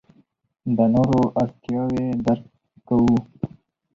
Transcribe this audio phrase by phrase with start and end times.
[0.75, 2.43] د نورو اړتیاوې درک
[2.87, 3.17] کوو.